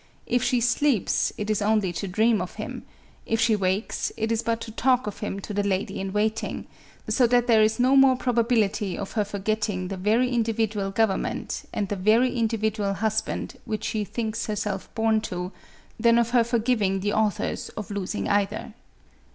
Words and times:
If 0.25 0.41
she 0.41 0.59
slee|)s, 0.61 1.31
it 1.37 1.51
is 1.51 1.61
only 1.61 1.93
to 1.93 2.07
dream 2.07 2.41
of 2.41 2.55
him; 2.55 2.81
if 3.27 3.39
she 3.39 3.55
wakes, 3.55 4.11
it 4.17 4.31
is 4.31 4.41
but 4.41 4.59
to 4.61 4.71
talk 4.71 5.05
of 5.05 5.19
him 5.19 5.39
to 5.41 5.53
the 5.53 5.61
lady 5.61 5.99
in 5.99 6.11
waiting; 6.11 6.65
so 7.07 7.27
that 7.27 7.45
there 7.45 7.61
is 7.61 7.79
no 7.79 7.95
more 7.95 8.15
probability 8.15 8.97
of 8.97 9.11
her 9.11 9.23
forgetting 9.23 9.89
the 9.89 9.97
very 9.97 10.29
indi 10.29 10.53
vidual 10.53 10.91
government, 10.91 11.65
and 11.71 11.89
the 11.89 11.95
very 11.95 12.35
individual 12.35 12.95
husband 12.95 13.57
which 13.65 13.83
she 13.83 14.03
thinks 14.03 14.47
herself 14.47 14.89
born 14.95 15.21
to, 15.21 15.51
than 15.99 16.17
of 16.17 16.31
her 16.31 16.43
forgiving 16.43 17.01
the 17.01 17.13
authors 17.13 17.69
of 17.77 17.91
losing 17.91 18.27
either." 18.27 18.73